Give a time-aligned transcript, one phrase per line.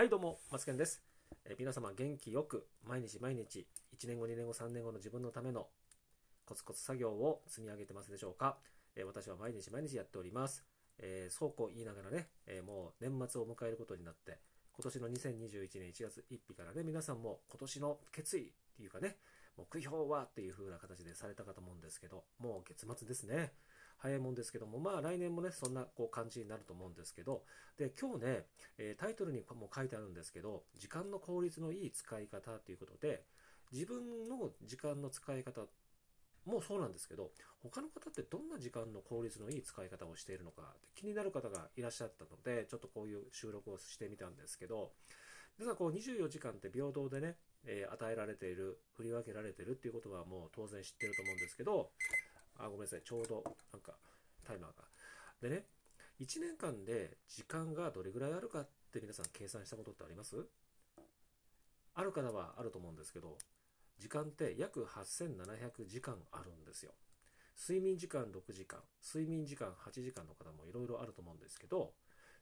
[0.00, 1.02] はいどうも、マツケンです。
[1.44, 5.66] え皆様元気よく、毎日毎日、1年後、2年後、3年後の自分のための
[6.46, 8.56] コツコツ作業を積み上げてますでしょうか。
[8.96, 10.64] え私は毎日毎日やっております。
[11.00, 14.38] えーそうこう言いながらね、えーもう年末を迎えることになって、
[14.72, 19.18] 今年の2021年1月1日からね、皆さんも今年の決意っていうかね、
[19.58, 23.52] 目標はっていう風な形でされたかと思うんですけど、もう月末ですね。
[24.02, 27.44] 早いもんですけども、まあ来年もね、そんなこう感じになると思うんですけど、
[27.78, 28.46] で、今日ね、
[28.78, 33.24] えタイトルにも書いてあるんですけど、時間の効率のいい使い方ということで、
[33.72, 35.62] 自分の時間の使い方
[36.46, 37.30] もそうなんですけど、
[37.62, 44.92] 他の方ってどんな時間の効率のいい使い方をしているのかって気になる方がいらっしゃったので、ちょっとこういう収録をしてみたんですけど、
[45.58, 47.36] 実はこう24時間って平等でね、
[47.66, 51.90] えー与えられている、振り分けられているっていうことはもう当然知ってると思うんですけど、
[52.60, 53.42] あ、ごめんなさい、ちょうど
[53.72, 53.92] なんか
[54.46, 54.84] タイマーが。
[55.40, 55.66] でね、
[56.20, 60.36] 1年間で時間がどれぐらいあるかって皆さん計算したことってあります？
[61.94, 63.38] ある方はあると思うんですけど、
[63.98, 66.92] 時間って約8700時間あるんですよ。
[67.58, 71.92] 睡眠時間6時間、睡眠時間8時間の方もいろいろあると思うんですけど、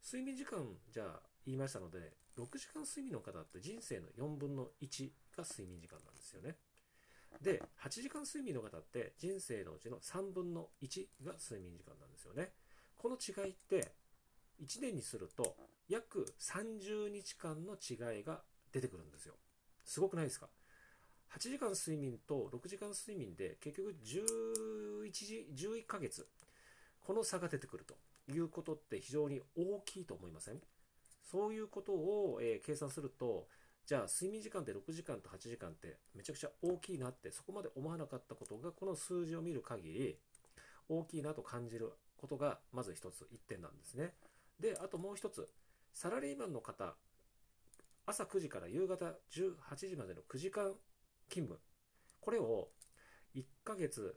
[0.05, 6.57] 睡眠時間じゃあ言いましたので、6時間睡眠の方って人生の4分の1が睡眠時間なんですよね。
[7.43, 12.53] で、8時間睡眠の方って人生のうちの3分の1が睡眠時間なんですよね。
[12.97, 13.93] この違いって
[14.61, 15.57] 1年にすると
[15.89, 19.35] 約30日間の違いが出てくるんですよ。
[19.85, 20.49] すごくないですか
[21.31, 26.27] ?8 時間睡眠と6時間睡眠で結局11時、11ヶ月。
[27.01, 27.97] この差が出てくると
[28.31, 30.61] いうことって非常に大きいと思いません？
[31.31, 33.49] そういうことを、え計算すると、
[33.89, 40.19] じゃあ睡眠時間って6時間と8時間ってめちゃくちゃ大きいなってそこまで思わなかったことがこの数字を見る限り
[40.91, 44.13] 大きいなと感じることがまず一つ1点なんですね。
[44.61, 45.49] で、あともう一つ、
[45.95, 46.97] サラリーマンの方、
[48.05, 50.75] 朝9時から夕方18時までの9時間
[51.31, 51.59] 勤務、
[52.21, 52.69] これを
[53.35, 54.17] 1ヶ月、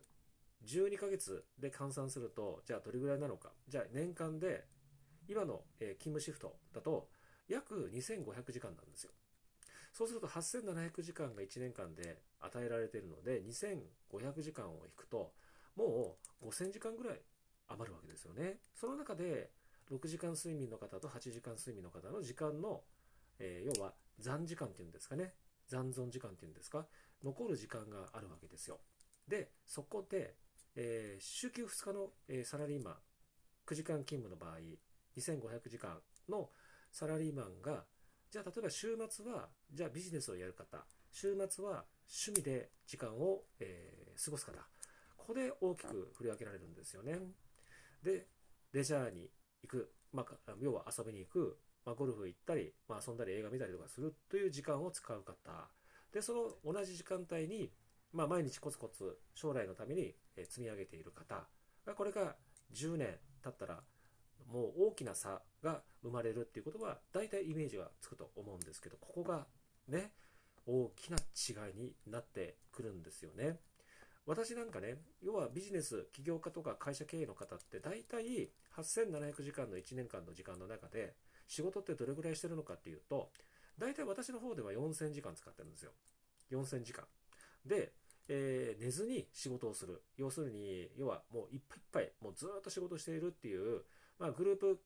[0.66, 3.54] 12ヶ月で換算すると、じゃあどれぐらいなのか。
[3.70, 4.66] じゃあ年間で、
[5.30, 7.08] 今の勤務シフトだと
[7.48, 9.12] 約2500時間なんですよ。
[9.92, 15.34] そうすると8700時間が1年間で与えられているので、2500時間を引くと、
[15.76, 17.20] もう5000時間ぐらい
[17.68, 18.60] 余るわけですよね。
[18.76, 19.52] その中で、
[19.90, 22.84] 6時間睡眠の方と8時間睡眠の方の時間の、
[23.40, 25.34] えー要は残時間っていうんですかね。
[25.68, 26.86] 残存時間っていうんですか。
[27.24, 28.80] 残る時間があるわけですよ。
[29.28, 30.36] で、そこで、
[30.76, 32.96] えー週休2日の、えーサラリーマン、
[33.66, 34.60] 9時間勤務の場合、
[35.18, 36.50] 2500時間の
[36.92, 37.86] サラリーマンが、
[38.32, 44.52] じゃあ例えば週末は、じゃあビジネスをやる方、週末は趣味で時間を、えー過ごす方、
[45.18, 47.18] ここで大きく振り分けられるんですよね。
[48.04, 48.28] で、
[48.72, 49.30] レジャーに
[49.64, 55.70] 行く、まあ、要は遊びに行く、まあ、ゴルフ行ったり、まあ、遊んだり映画見たりとかするという時間を使う方。
[56.14, 56.34] で、そ
[56.66, 57.72] の同じ時間帯に、
[58.14, 61.48] まあ、毎日コツコツ将来のために積み上げている方
[61.86, 62.36] が、これが
[62.74, 63.82] 10年経ったら、
[64.48, 69.46] もう大きな差が生まれるっていうことは、大体イメージはつくと思うんですけど、ここが
[69.88, 70.12] ね、
[70.66, 73.60] 大きな違いになってくるんですよね。
[74.26, 81.16] 私なんかね、要はビジネス、起業家とか会社経営の方って大体8700時間の1年間の時間の中で
[81.48, 83.30] 仕事ってどれぐらいしてるのかっていうと、
[83.80, 85.92] 大体私の方では4000時間使ってるんですよ。
[86.52, 87.06] 4000時間。
[87.66, 87.94] で、
[88.30, 90.04] えー寝ずに仕事をする。
[90.18, 93.82] 要するに、要はもういっぱいいっぱい、もうずっと仕事しているっていう、
[94.20, 94.80] まあグループ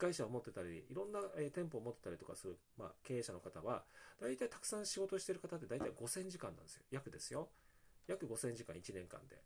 [0.00, 3.84] 会社を持ってたり、いろんな、えー店舗を持ってたりとかする、まあ経営者の方は、
[4.20, 6.82] 大体たくさん仕事してる方って大体5000時間なんですよ。
[6.90, 7.50] 約ですよ。
[8.06, 9.36] 約5000時間1年間で。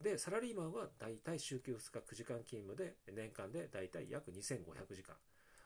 [0.00, 5.16] で、サラリーマンは大体週休2日9時間勤務で、年間で大体約2500時間。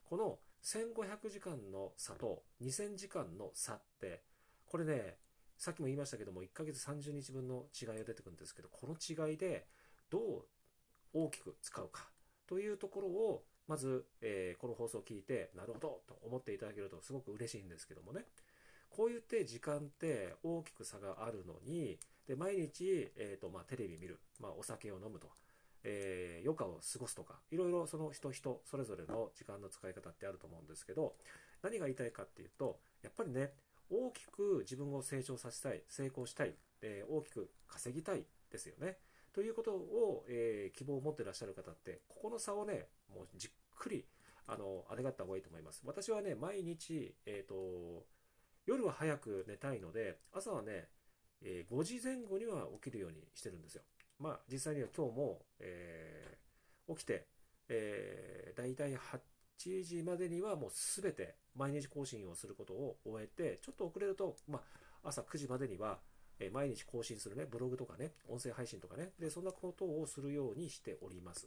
[0.09, 4.23] この1500時間の差と2000時間の差って、
[4.67, 5.19] これね、
[5.59, 9.67] さっきも言いましたけども、1ヶ月30日分の違いが出てくるんですけど、この違いで
[10.09, 10.45] どう
[11.13, 12.09] 大きく使うか
[12.47, 18.25] というところを、まず、えーこの放送を聞いて、なるほどと思っていただけるとすごく嬉しいんですけどもね。
[18.91, 21.97] こう言って時間って大きく差があるのに、
[22.27, 25.29] で、毎日、えっ、と、まあ、テレビ見る、まあ、お酒を飲むと、
[25.85, 31.15] えー余暇を過ごすとか、いろいろその人人、それぞれの時間の使い方ってあると思うんですけど、
[31.63, 33.53] 何が言いたいかっていうと、やっぱりね、
[33.89, 38.99] 大きく自分を成長させたい、成功したい、えー大きく稼ぎたいですよね。
[39.33, 44.05] ということを、えー希望を持ってらっしゃる方って、ここの差をね、もうじっくり、
[44.47, 45.83] あの、あれがった方がいいと思います。
[45.85, 48.07] 私はね、毎日、えっ、と、
[48.67, 50.89] 夜は早く寝たいので、朝はね、
[51.43, 53.83] えー5時前後には起きるようにしてるんですよ。
[54.19, 56.41] まあ、実際には今日も、えー
[56.91, 57.27] 起きて、
[57.69, 64.61] えー、大体8時までにはもうすべて毎日更新をすることを終えて、ちょっと遅れると、ま
[65.05, 65.99] あ、朝9時までには、
[66.41, 71.47] え毎日更新するね、ブログとかね、音声配信とかね、で、そんなことをするようにしております。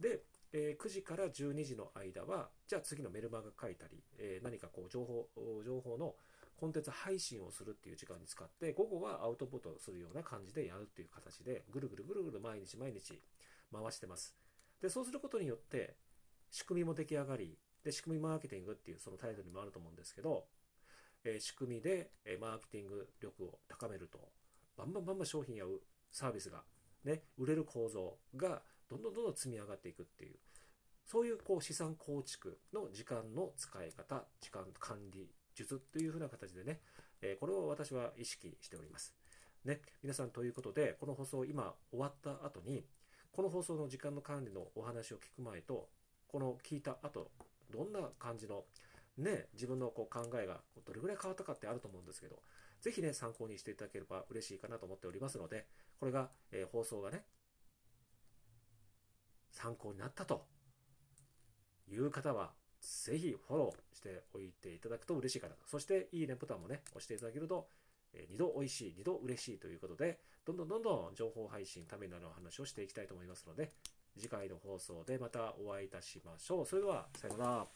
[0.00, 0.22] で、
[0.52, 5.28] えー、9時から12時の間は、じゃあ次のメルマガ書いたり、えー、何かこう情報、
[5.64, 6.14] 情報の
[6.56, 13.20] コンテンツ配信をするっていう時間に使って、午後はアウトプットするような感じでやるっていう形で、ぐるぐるぐるぐる毎日毎日
[13.70, 14.34] 回してます。
[14.80, 15.96] で、そうすることによって、
[16.50, 20.46] 仕組みも出来上がり、で、仕組みマーケティングっていうそのタイトルにもあると思うんですけど、
[21.26, 24.18] え、仕組みで、えマーケティング力を高めると、
[24.76, 25.64] バンバンバンバン商品や
[26.12, 26.62] サービスが、
[27.04, 30.36] ね、売れる構造がどんどんどんどん積み上がっていくっていう、
[31.04, 36.80] そういうこう資産構築の時間の使い方、時間管理術というふうな形でね、
[37.22, 39.14] えこれを私は意識しております。
[39.64, 42.86] ね、皆さんということで、この放送今終わった後に、
[43.32, 45.88] この放送の時間の管理のお話を聞く前と、
[46.28, 47.32] この聞いた後、
[47.70, 48.64] どんな感じの、
[49.18, 52.42] ね、自分のこう考えがどれぐらい変わったかってあると思うんですけど、
[52.80, 55.66] ぜひね、参考にしていただければ嬉しいかなと思っておりますので、
[55.98, 57.24] これが、えー、放送がね、
[59.50, 60.46] 参考になったと
[61.88, 65.66] いう方は、ぜひフォローしておいていただくと嬉しいかなと。
[65.66, 67.68] そして、いいねボタンもね、押していただけると、
[68.12, 73.72] えー、2度美味しい、2度嬉しいということで、どんどんどんどん情報配信、ためになるお話をしていきたいと思いますので、
[74.18, 76.66] 次回の放送でまたお会いいたしましょう。
[76.66, 77.66] それでは、さようなら。